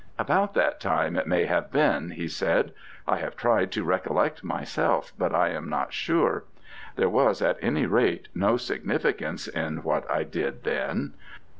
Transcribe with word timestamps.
"About 0.17 0.55
that 0.55 0.79
time 0.79 1.15
it 1.15 1.27
may 1.27 1.45
have 1.45 1.71
been," 1.71 2.09
he 2.09 2.27
said. 2.27 2.73
"I 3.07 3.17
have 3.17 3.37
tried 3.37 3.71
to 3.73 3.83
recollect 3.83 4.43
myself, 4.43 5.13
but 5.15 5.31
I 5.31 5.49
am 5.49 5.69
not 5.69 5.93
sure. 5.93 6.45
There 6.95 7.07
was, 7.07 7.39
at 7.39 7.59
any 7.61 7.85
rate, 7.85 8.27
no 8.33 8.57
significance 8.57 9.47
in 9.47 9.83
what 9.83 10.09
I 10.09 10.23
did 10.23 10.63
then." 10.63 11.13